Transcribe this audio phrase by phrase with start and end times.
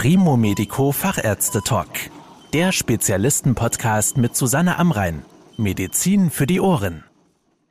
[0.00, 1.88] Primo Medico Fachärzte Talk.
[2.52, 5.24] Der Spezialisten-Podcast mit Susanne Amrein.
[5.56, 7.02] Medizin für die Ohren.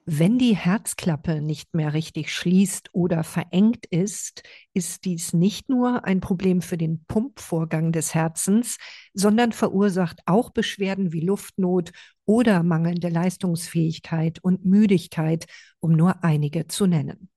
[0.06, 4.44] Wenn die Herzklappe nicht mehr richtig schließt oder verengt ist,
[4.74, 8.76] ist dies nicht nur ein Problem für den Pumpvorgang des Herzens,
[9.14, 11.92] sondern verursacht auch Beschwerden wie Luftnot
[12.26, 15.46] oder mangelnde Leistungsfähigkeit und Müdigkeit,
[15.80, 17.30] um nur einige zu nennen.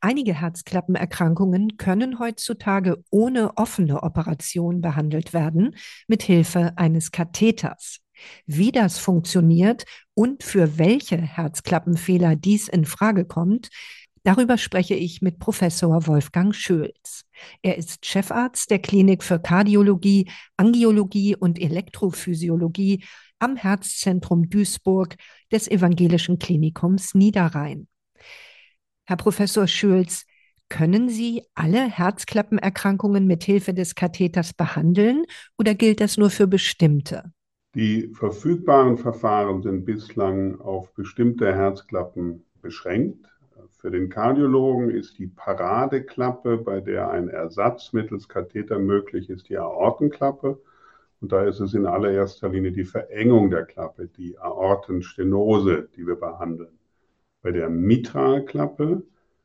[0.00, 5.74] Einige Herzklappenerkrankungen können heutzutage ohne offene Operation behandelt werden,
[6.06, 7.98] mit Hilfe eines Katheters.
[8.46, 13.70] Wie das funktioniert und für welche Herzklappenfehler dies in Frage kommt,
[14.24, 17.24] Darüber spreche ich mit Professor Wolfgang Schölz.
[17.62, 23.04] Er ist Chefarzt der Klinik für Kardiologie, Angiologie und Elektrophysiologie
[23.38, 25.16] am Herzzentrum Duisburg
[25.50, 27.88] des Evangelischen Klinikums Niederrhein.
[29.08, 30.26] Herr Professor Schulz,
[30.68, 35.24] können Sie alle Herzklappenerkrankungen mit Hilfe des Katheters behandeln
[35.56, 37.22] oder gilt das nur für bestimmte?
[37.74, 43.26] Die verfügbaren Verfahren sind bislang auf bestimmte Herzklappen beschränkt.
[43.78, 49.56] Für den Kardiologen ist die Paradeklappe, bei der ein Ersatz mittels Katheter möglich ist, die
[49.56, 50.60] Aortenklappe.
[51.22, 56.16] Und da ist es in allererster Linie die Verengung der Klappe, die Aortenstenose, die wir
[56.16, 56.77] behandeln.
[57.42, 59.04] Bei der Mitralklappe,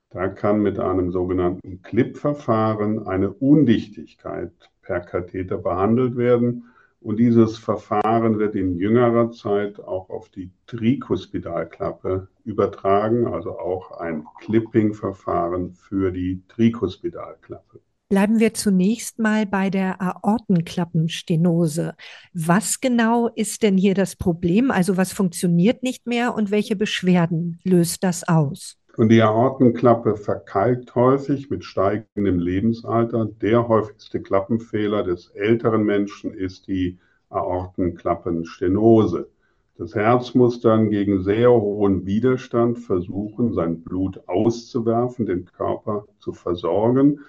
[0.09, 6.65] da kann mit einem sogenannten Clip-Verfahren eine Undichtigkeit per Katheter behandelt werden.
[7.01, 14.25] Und dieses Verfahren wird in jüngerer Zeit auch auf die Trikuspidalklappe übertragen, also auch ein
[14.39, 17.79] Clipping-Verfahren für die Trikuspidalklappe.
[18.09, 21.95] Bleiben wir zunächst mal bei der Aortenklappenstenose.
[22.33, 24.71] Was genau ist denn hier das Problem?
[24.71, 28.77] Also was funktioniert nicht mehr und welche Beschwerden löst das aus?
[28.95, 33.27] Und die Aortenklappe verkalkt häufig mit steigendem Lebensalter.
[33.41, 39.29] Der häufigste Klappenfehler des älteren Menschen ist die Aortenklappenstenose.
[39.75, 46.31] Das Herz muss dann gegen sehr hohen Widerstand versuchen, sein Blut auszuwerfen, den Körper zu
[46.31, 47.21] versorgen.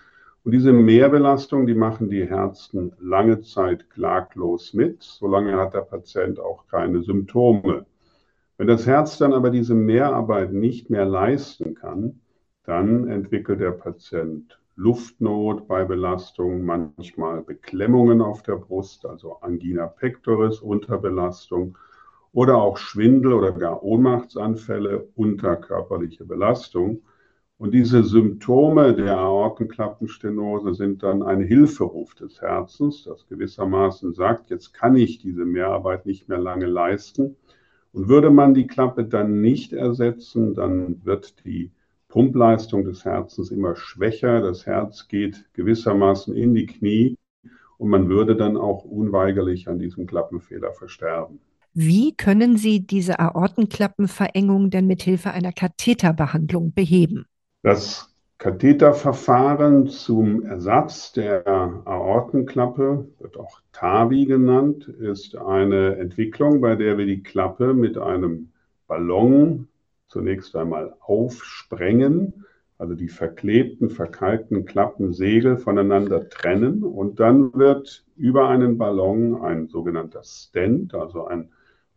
[0.45, 5.03] Und diese Mehrbelastung, die machen die Herzen lange Zeit klaglos mit.
[5.03, 7.87] Solange hat der Patient auch keine Symptome.
[8.59, 12.21] Wenn das Herz dann aber diese Mehrarbeit nicht mehr leisten kann,
[12.65, 20.59] dann entwickelt der Patient Luftnot bei Belastung, manchmal Beklemmungen auf der Brust, also Angina pectoris,
[20.59, 21.79] Unterbelastung
[22.33, 27.03] oder auch Schwindel oder gar Ohnmachtsanfälle unter körperliche Belastung.
[27.57, 34.75] Und diese Symptome der Aortenklappenstenose sind dann ein Hilferuf des Herzens, das gewissermaßen sagt, jetzt
[34.75, 37.37] kann ich diese Mehrarbeit nicht mehr lange leisten.
[37.93, 41.71] Und würde man die Klappe dann nicht ersetzen, dann wird die
[42.09, 47.17] Pumpleistung des Herzens immer schwächer, das Herz geht gewissermaßen in die Knie
[47.79, 51.41] und man würde dann auch unweigerlich an diesem Klappenfehler versterben.
[51.73, 57.27] Wie können Sie diese Aortenklappenverengung denn mit Hilfe einer Katheterbehandlung beheben?
[57.65, 61.47] Das Katheterverfahren zum Ersatz der
[61.87, 68.51] Aortenklappe, wird auch TAVI genannt, ist eine Entwicklung, bei der wir die Klappe mit einem
[68.87, 69.69] Ballon
[70.09, 72.45] zunächst einmal aufsprengen,
[72.77, 80.23] also die verklebten, verkalkten Klappensegel voneinander trennen und dann wird über einen Ballon ein sogenannter
[80.23, 81.49] Stent, also ein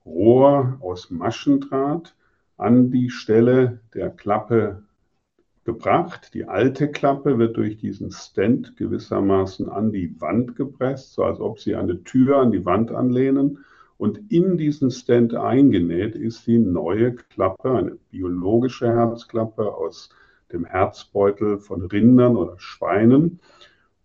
[0.05, 2.15] Rohr aus Maschendraht,
[2.55, 4.86] an die Stelle der Klappe
[5.67, 6.33] gebracht.
[6.33, 11.59] Die alte Klappe wird durch diesen Stent gewissermaßen an die Wand gepresst, so als ob
[11.59, 13.65] sie eine Tür an die Wand anlehnen.
[13.97, 20.09] Und in diesen Stent eingenäht ist die neue Klappe, eine biologische Herzklappe aus
[20.53, 23.41] dem Herzbeutel von Rindern oder Schweinen.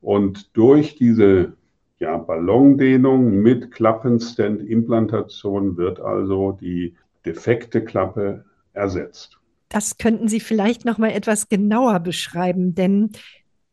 [0.00, 1.52] Und durch diese
[2.00, 9.38] ja, Ballondehnung mit Klappenstent-Implantation wird also die defekte Klappe ersetzt.
[9.72, 13.12] Das könnten Sie vielleicht noch mal etwas genauer beschreiben, denn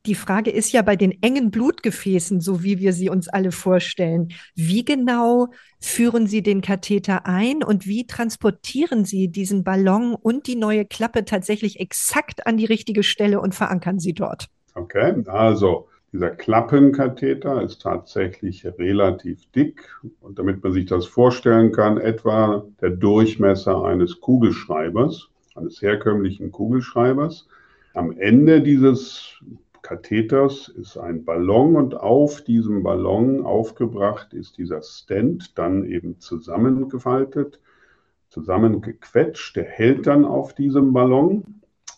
[0.06, 4.30] die Frage ist ja bei den engen Blutgefäßen, so wie wir sie uns alle vorstellen,
[4.56, 5.50] wie genau
[5.82, 11.26] führen Sie den Katheter ein und wie transportieren Sie diesen Ballon und die neue Klappe
[11.26, 14.48] tatsächlich exakt an die richtige Stelle und verankern Sie dort?
[14.76, 19.82] Okay, also dieser Klappenkatheter ist tatsächlich relativ dick
[20.22, 27.48] und damit man sich das vorstellen kann, etwa der Durchmesser eines Kugelschreibers eines herkömmlichen Kugelschreibers.
[27.94, 29.42] Am Ende dieses
[29.82, 37.60] Katheters ist ein Ballon und auf diesem Ballon aufgebracht ist dieser Stent, dann eben zusammengefaltet,
[38.30, 39.56] zusammengequetscht.
[39.56, 41.44] Der hält dann auf diesem Ballon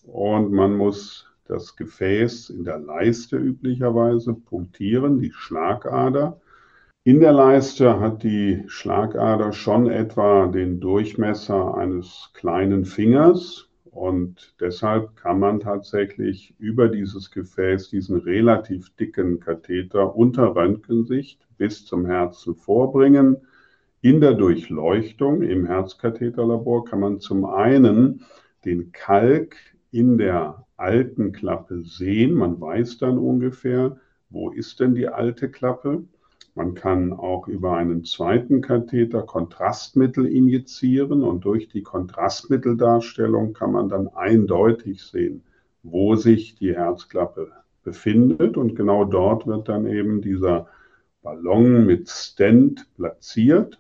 [0.03, 6.39] und man muss das Gefäß in der Leiste üblicherweise punktieren, die Schlagader.
[7.03, 15.15] In der Leiste hat die Schlagader schon etwa den Durchmesser eines kleinen Fingers und deshalb
[15.15, 22.53] kann man tatsächlich über dieses Gefäß diesen relativ dicken Katheter unter Röntgensicht bis zum Herzen
[22.53, 23.38] vorbringen.
[24.01, 28.25] In der Durchleuchtung im Herzkatheterlabor kann man zum einen
[28.63, 29.56] den Kalk
[29.89, 32.36] in der alten Klappe sehen.
[32.36, 33.97] Man weiß dann ungefähr,
[34.30, 36.04] wo ist denn die alte Klappe.
[36.53, 43.88] Man kann auch über einen zweiten Katheter Kontrastmittel injizieren und durch die Kontrastmitteldarstellung kann man
[43.88, 45.44] dann eindeutig sehen,
[45.83, 47.51] wo sich die Herzklappe
[47.83, 48.57] befindet.
[48.57, 50.68] Und genau dort wird dann eben dieser
[51.21, 53.80] Ballon mit Stent platziert,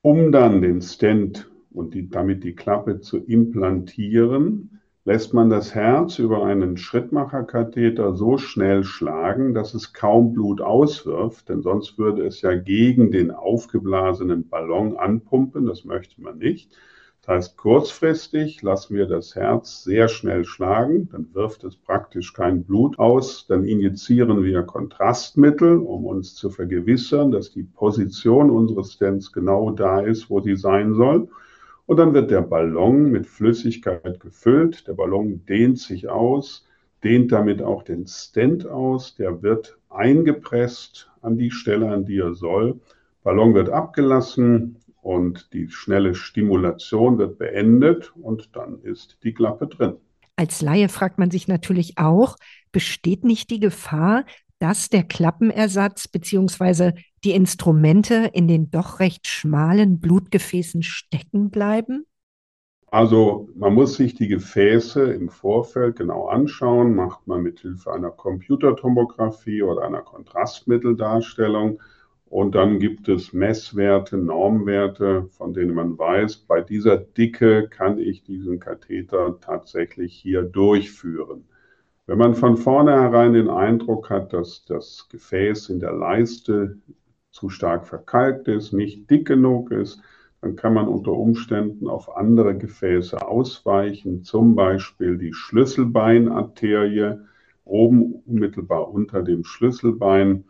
[0.00, 6.18] um dann den Stent und die, damit die Klappe zu implantieren, lässt man das Herz
[6.18, 12.42] über einen Schrittmacherkatheter so schnell schlagen, dass es kaum Blut auswirft, denn sonst würde es
[12.42, 16.76] ja gegen den aufgeblasenen Ballon anpumpen, das möchte man nicht.
[17.22, 22.64] Das heißt, kurzfristig lassen wir das Herz sehr schnell schlagen, dann wirft es praktisch kein
[22.64, 29.32] Blut aus, dann injizieren wir Kontrastmittel, um uns zu vergewissern, dass die Position unseres Stents
[29.32, 31.28] genau da ist, wo sie sein soll.
[31.88, 34.86] Und dann wird der Ballon mit Flüssigkeit gefüllt.
[34.86, 36.66] Der Ballon dehnt sich aus,
[37.02, 39.14] dehnt damit auch den Stent aus.
[39.14, 42.78] Der wird eingepresst an die Stelle, an die er soll.
[43.22, 49.94] Ballon wird abgelassen und die schnelle Stimulation wird beendet und dann ist die Klappe drin.
[50.36, 52.36] Als Laie fragt man sich natürlich auch,
[52.70, 54.26] besteht nicht die Gefahr,
[54.58, 56.92] dass der Klappenersatz bzw.
[57.24, 62.04] die Instrumente in den doch recht schmalen Blutgefäßen stecken bleiben?
[62.90, 68.10] Also man muss sich die Gefäße im Vorfeld genau anschauen, macht man mit Hilfe einer
[68.10, 71.80] Computertomographie oder einer Kontrastmitteldarstellung
[72.26, 78.22] und dann gibt es Messwerte, Normwerte, von denen man weiß, bei dieser Dicke kann ich
[78.24, 81.48] diesen Katheter tatsächlich hier durchführen.
[82.08, 86.78] Wenn man von vornherein den Eindruck hat, dass das Gefäß in der Leiste
[87.30, 90.00] zu stark verkalkt ist, nicht dick genug ist,
[90.40, 97.18] dann kann man unter Umständen auf andere Gefäße ausweichen, zum Beispiel die Schlüsselbeinarterie
[97.66, 100.44] oben unmittelbar unter dem Schlüsselbein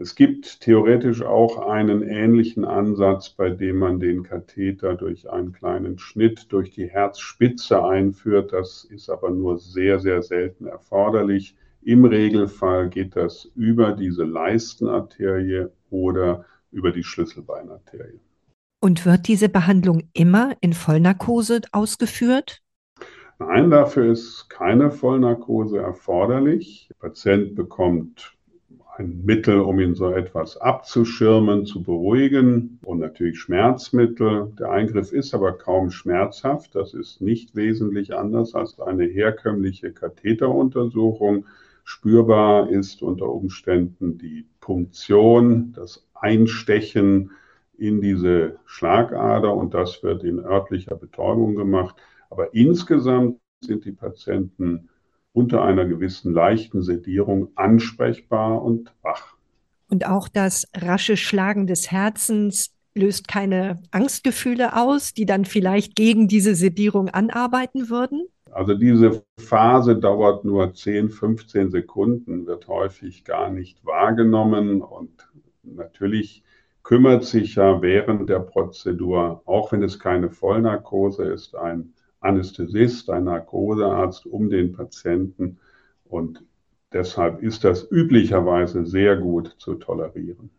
[0.00, 5.98] es gibt theoretisch auch einen ähnlichen Ansatz, bei dem man den Katheter durch einen kleinen
[5.98, 8.52] Schnitt durch die Herzspitze einführt.
[8.52, 11.56] Das ist aber nur sehr, sehr selten erforderlich.
[11.82, 18.20] Im Regelfall geht das über diese Leistenarterie oder über die Schlüsselbeinarterie.
[18.80, 22.62] Und wird diese Behandlung immer in Vollnarkose ausgeführt?
[23.40, 26.86] Nein, dafür ist keine Vollnarkose erforderlich.
[26.88, 28.37] Der Patient bekommt
[28.98, 34.52] ein Mittel, um ihn so etwas abzuschirmen, zu beruhigen und natürlich Schmerzmittel.
[34.58, 36.74] Der Eingriff ist aber kaum schmerzhaft.
[36.74, 41.46] Das ist nicht wesentlich anders als eine herkömmliche Katheteruntersuchung.
[41.84, 47.30] Spürbar ist unter Umständen die Punktion, das Einstechen
[47.78, 51.96] in diese Schlagader und das wird in örtlicher Betäubung gemacht.
[52.30, 54.88] Aber insgesamt sind die Patienten
[55.32, 59.36] unter einer gewissen leichten Sedierung ansprechbar und wach.
[59.90, 66.28] Und auch das rasche Schlagen des Herzens löst keine Angstgefühle aus, die dann vielleicht gegen
[66.28, 68.26] diese Sedierung anarbeiten würden?
[68.50, 75.28] Also diese Phase dauert nur 10, 15 Sekunden, wird häufig gar nicht wahrgenommen und
[75.62, 76.42] natürlich
[76.82, 83.24] kümmert sich ja während der Prozedur, auch wenn es keine Vollnarkose ist, ein Anästhesist, ein
[83.24, 85.58] Narkosearzt um den Patienten
[86.04, 86.42] und
[86.92, 90.50] deshalb ist das üblicherweise sehr gut zu tolerieren.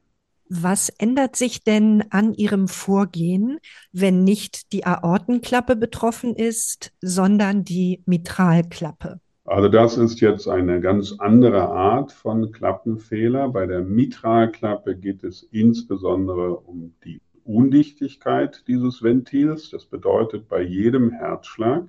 [0.52, 3.60] Was ändert sich denn an Ihrem Vorgehen,
[3.92, 9.20] wenn nicht die Aortenklappe betroffen ist, sondern die Mitralklappe?
[9.46, 13.50] Also das ist jetzt eine ganz andere Art von Klappenfehler.
[13.50, 19.72] Bei der Mitralklappe geht es insbesondere um die Undichtigkeit dieses Ventils.
[19.72, 21.86] Das bedeutet, bei jedem Herzschlag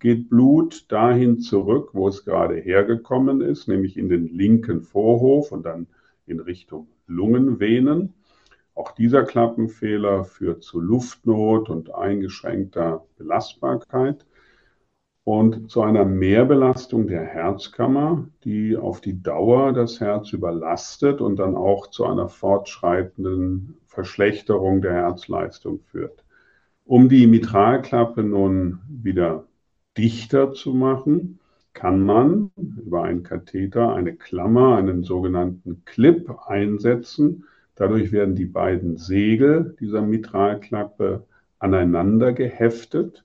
[0.00, 5.64] geht Blut dahin zurück, wo es gerade hergekommen ist, nämlich in den linken Vorhof und
[5.64, 5.86] dann
[6.26, 8.14] in Richtung Lungenvenen.
[8.74, 14.26] Auch dieser Klappenfehler führt zu Luftnot und eingeschränkter Belastbarkeit
[15.24, 21.56] und zu einer Mehrbelastung der Herzkammer, die auf die Dauer das Herz überlastet und dann
[21.56, 26.24] auch zu einer fortschreitenden Verschlechterung der Herzleistung führt.
[26.84, 29.46] Um die Mitralklappe nun wieder
[29.96, 31.38] dichter zu machen,
[31.72, 32.50] kann man
[32.84, 37.44] über einen Katheter eine Klammer, einen sogenannten Clip einsetzen.
[37.74, 41.24] Dadurch werden die beiden Segel dieser Mitralklappe
[41.58, 43.24] aneinander geheftet.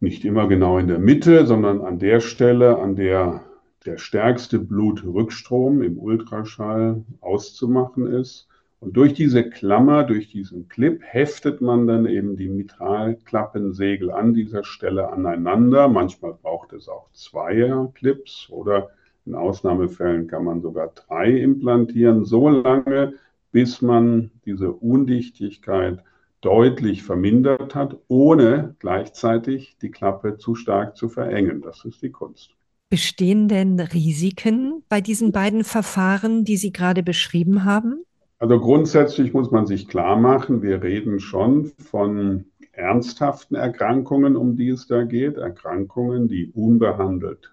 [0.00, 3.42] Nicht immer genau in der Mitte, sondern an der Stelle, an der
[3.88, 8.48] der stärkste Blutrückstrom im Ultraschall auszumachen ist.
[8.80, 14.62] Und durch diese Klammer, durch diesen Clip heftet man dann eben die Mitralklappensegel an dieser
[14.62, 15.88] Stelle aneinander.
[15.88, 18.90] Manchmal braucht es auch zwei Clips oder
[19.24, 23.14] in Ausnahmefällen kann man sogar drei implantieren, so lange,
[23.52, 26.04] bis man diese Undichtigkeit
[26.40, 31.62] deutlich vermindert hat, ohne gleichzeitig die Klappe zu stark zu verengen.
[31.62, 32.54] Das ist die Kunst.
[32.90, 38.02] Bestehen denn Risiken bei diesen beiden Verfahren, die Sie gerade beschrieben haben?
[38.38, 44.68] Also grundsätzlich muss man sich klar machen, wir reden schon von ernsthaften Erkrankungen, um die
[44.68, 45.36] es da geht.
[45.36, 47.52] Erkrankungen, die unbehandelt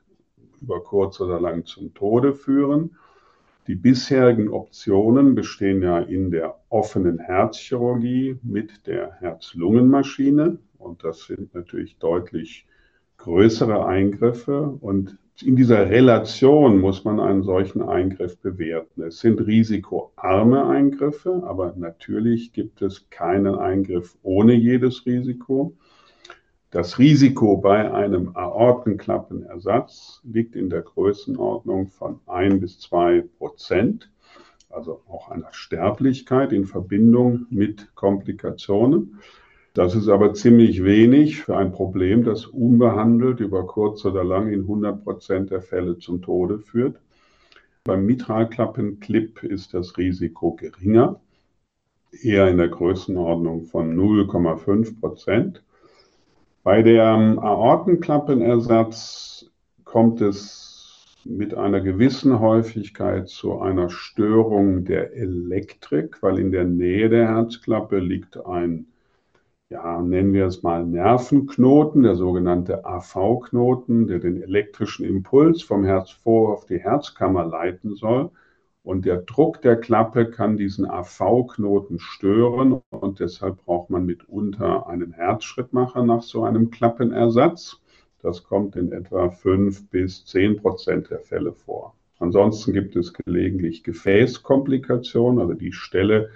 [0.62, 2.96] über kurz oder lang zum Tode führen.
[3.68, 10.60] Die bisherigen Optionen bestehen ja in der offenen Herzchirurgie mit der Herz-Lungen-Maschine.
[10.78, 12.68] Und das sind natürlich deutlich
[13.18, 14.78] größere Eingriffe.
[14.82, 19.02] Und in dieser Relation muss man einen solchen Eingriff bewerten.
[19.02, 25.76] Es sind risikoarme Eingriffe, aber natürlich gibt es keinen Eingriff ohne jedes Risiko.
[26.76, 34.12] Das Risiko bei einem Aortenklappenersatz liegt in der Größenordnung von ein bis zwei Prozent,
[34.70, 39.22] also auch einer Sterblichkeit in Verbindung mit Komplikationen.
[39.74, 44.64] Das ist aber ziemlich wenig für ein Problem, das unbehandelt über kurz oder lang in
[44.64, 47.00] 100 Prozent der Fälle zum Tode führt.
[47.86, 51.22] Beim Mitralklappenclip ist das Risiko geringer,
[52.12, 55.64] eher in der Größenordnung von 0,5 Prozent.
[56.66, 59.52] Bei dem Aortenklappenersatz
[59.84, 67.10] kommt es mit einer gewissen Häufigkeit zu einer Störung der Elektrik, weil in der Nähe
[67.10, 68.88] der Herzklappe liegt ein
[69.70, 76.10] ja, nennen wir es mal Nervenknoten, der sogenannte AV-Knoten, der den elektrischen Impuls vom Herz
[76.10, 78.32] vor auf die Herzkammer leiten soll.
[78.86, 85.12] Und der Druck der Klappe kann diesen AV-Knoten stören und deshalb braucht man mitunter einen
[85.12, 87.82] Herzschrittmacher nach so einem Klappenersatz.
[88.22, 91.96] Das kommt in etwa fünf bis zehn Prozent der Fälle vor.
[92.20, 96.30] Ansonsten gibt es gelegentlich Gefäßkomplikationen, also die Stelle,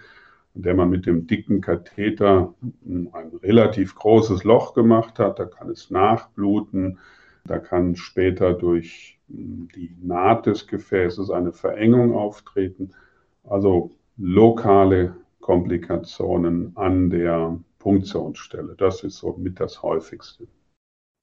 [0.56, 5.38] in der man mit dem dicken Katheter ein relativ großes Loch gemacht hat.
[5.38, 6.98] Da kann es nachbluten.
[7.46, 12.92] Da kann später durch die Naht des Gefäßes eine Verengung auftreten.
[13.44, 18.76] Also lokale Komplikationen an der Punktionsstelle.
[18.78, 20.48] Das ist so mit das häufigste.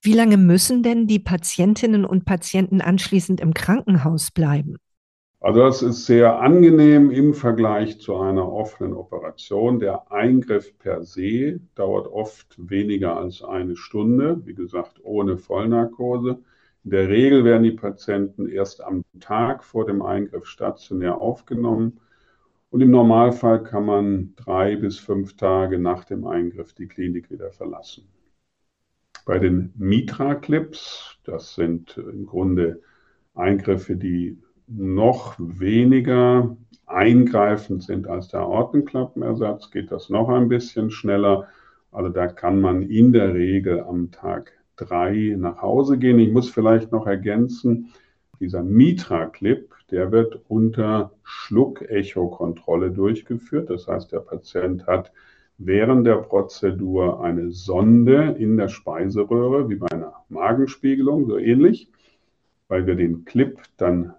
[0.01, 4.77] Wie lange müssen denn die Patientinnen und Patienten anschließend im Krankenhaus bleiben?
[5.47, 9.79] Also das ist sehr angenehm im Vergleich zu einer offenen Operation.
[9.79, 16.39] Der Eingriff per se dauert oft weniger als eine Stunde, wie gesagt, ohne Vollnarkose.
[16.83, 22.01] In der Regel werden die Patienten erst am Tag vor dem Eingriff stationär aufgenommen.
[22.69, 27.51] Und im Normalfall kann man drei bis fünf Tage nach dem Eingriff die Klinik wieder
[27.51, 28.03] verlassen.
[29.25, 32.81] Bei den Mitra-Clips, das sind im Grunde
[33.33, 36.55] Eingriffe, die noch weniger
[36.85, 41.47] eingreifend sind als der Aortenklappenersatz, geht das noch ein bisschen schneller.
[41.91, 46.19] Also da kann man in der Regel am Tag drei nach Hause gehen.
[46.19, 47.93] Ich muss vielleicht noch ergänzen,
[48.39, 53.69] dieser Mitra-Clip, der wird unter Schluckecho-Kontrolle durchgeführt.
[53.69, 55.11] Das heißt, der Patient hat
[55.57, 61.89] während der Prozedur eine Sonde in der Speiseröhre, wie bei einer Magenspiegelung, so ähnlich,
[62.67, 64.13] weil wir den Clip dann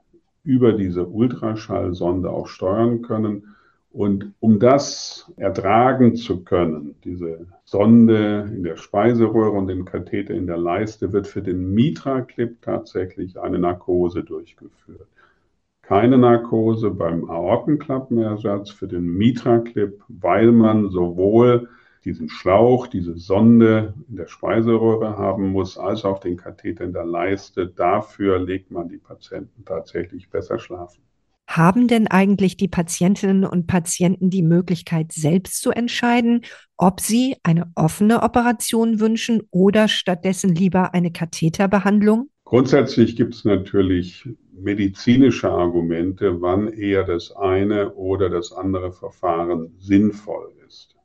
[0.45, 3.55] über diese Ultraschallsonde auch steuern können.
[3.91, 10.47] Und um das ertragen zu können, diese Sonde in der Speiseröhre und den Katheter in
[10.47, 15.09] der Leiste, wird für den Mitra-Clip tatsächlich eine Narkose durchgeführt.
[15.83, 21.69] Keine Narkose beim Aortenklappenersatz für den Mitra-Clip, weil man sowohl
[22.05, 27.05] diesen Schlauch, diese Sonde in der Speiseröhre haben muss, als auch den Katheter in der
[27.05, 27.67] Leiste.
[27.67, 31.03] Dafür legt man die Patienten tatsächlich besser schlafen.
[31.49, 36.43] Haben denn eigentlich die Patientinnen und Patienten die Möglichkeit, selbst zu entscheiden,
[36.77, 42.29] ob sie eine offene Operation wünschen oder stattdessen lieber eine Katheterbehandlung?
[42.45, 50.53] Grundsätzlich gibt es natürlich medizinische Argumente, wann eher das eine oder das andere Verfahren sinnvoll
[50.67, 50.98] ist.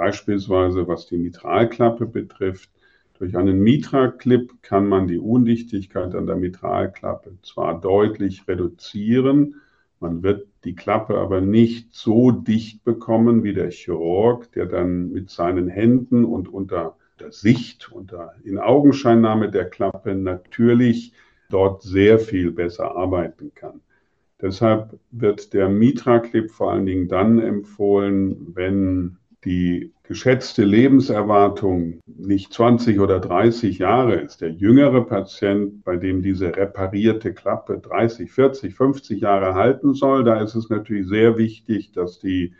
[0.00, 2.70] Beispielsweise was die Mitralklappe betrifft,
[3.18, 9.56] Durch einen Mitra-Clip kann man die Undichtigkeit an der Mitralklappe zwar deutlich reduzieren,
[10.00, 15.28] man wird die Klappe aber nicht so dicht bekommen wie der Chirurg, der dann mit
[15.28, 21.12] seinen Händen und unter der Sicht, unter in Augenscheinnahme der Klappe natürlich
[21.50, 23.82] dort sehr viel besser arbeiten kann.
[24.40, 33.00] Deshalb wird der Mitra-Clip vor allen Dingen dann empfohlen, wenn die geschätzte Lebenserwartung nicht 20
[33.00, 34.40] oder 30 Jahre ist.
[34.40, 40.40] Der jüngere Patient, bei dem diese reparierte Klappe 30, 40, 50 Jahre halten soll, da
[40.40, 42.54] ist es natürlich sehr wichtig, dass die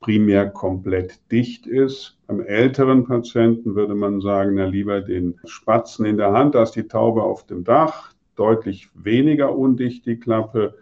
[0.00, 2.18] primär komplett dicht ist.
[2.26, 6.88] Beim älteren Patienten würde man sagen, na lieber den Spatzen in der Hand, ist die
[6.88, 10.74] Taube auf dem Dach, deutlich weniger undicht die Klappe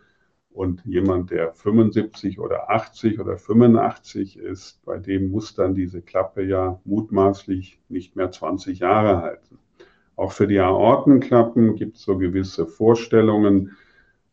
[0.56, 6.42] und jemand, der 75 oder 80 oder 85 ist, bei dem muss dann diese Klappe
[6.42, 9.58] ja mutmaßlich nicht mehr 20 Jahre halten.
[10.16, 13.76] Auch für die Aortenklappen gibt es so gewisse Vorstellungen.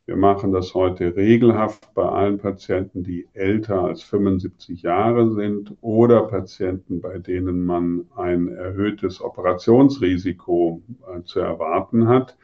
[0.06, 6.24] Wir machen das heute regelhaft bei allen Patienten, die älter als 75 Jahre sind oder
[6.24, 12.38] Patienten, bei denen man ein erhöhtes Operationsrisiko äh, zu erwarten hat.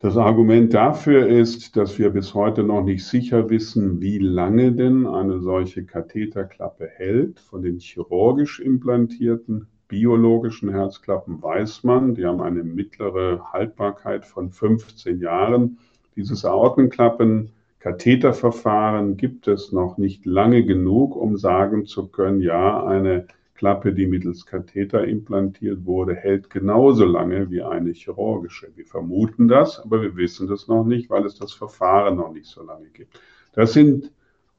[0.00, 5.08] Das Argument dafür ist, dass wir bis heute noch nicht sicher wissen, wie lange denn
[5.08, 7.40] eine solche Katheterklappe hält.
[7.40, 15.18] Von den chirurgisch implantierten biologischen Herzklappen weiß man, die haben eine mittlere Haltbarkeit von 15
[15.18, 15.78] Jahren.
[16.14, 17.50] Dieses Aortenklappen
[17.80, 23.26] Katheterverfahren gibt es noch nicht lange genug, um sagen zu können, ja, eine
[23.58, 28.68] Klappe, die mittels Katheter implantiert wurde, hält genauso lange wie eine chirurgische.
[28.76, 32.46] Wir vermuten das, aber wir wissen das noch nicht, weil es das Verfahren noch nicht
[32.46, 33.20] so lange gibt.
[33.54, 34.12] Das sind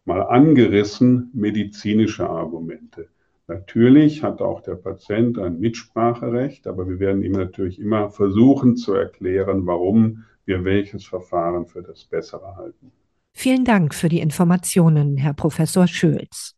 [0.03, 3.07] mal angerissen medizinische Argumente.
[3.47, 8.93] Natürlich hat auch der Patient ein Mitspracherecht, aber wir werden ihm natürlich immer versuchen zu
[8.93, 12.91] erklären, warum wir welches Verfahren für das Bessere halten.
[13.31, 16.57] Vielen Dank für die Informationen, Herr Professor Schülz.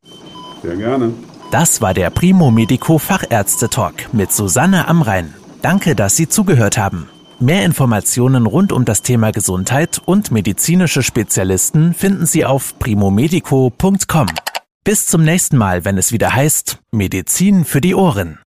[0.63, 1.13] Sehr gerne.
[1.51, 5.33] Das war der Primo Medico Fachärzte Talk mit Susanne Amrein.
[5.61, 7.09] Danke, dass Sie zugehört haben.
[7.41, 14.27] Mehr Informationen rund um das Thema Gesundheit und medizinische Spezialisten finden Sie auf primomedico.com.
[14.85, 18.39] Bis zum nächsten Mal, wenn es wieder heißt Medizin für die Ohren.